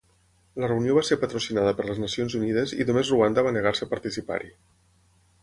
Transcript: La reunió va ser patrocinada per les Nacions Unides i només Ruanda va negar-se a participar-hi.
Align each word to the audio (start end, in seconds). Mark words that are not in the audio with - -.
La 0.61 0.69
reunió 0.69 0.95
va 0.97 1.03
ser 1.09 1.17
patrocinada 1.23 1.73
per 1.81 1.85
les 1.89 1.99
Nacions 2.05 2.37
Unides 2.41 2.75
i 2.79 2.89
només 2.89 3.13
Ruanda 3.15 3.45
va 3.49 3.53
negar-se 3.59 3.87
a 3.89 3.93
participar-hi. 3.95 4.53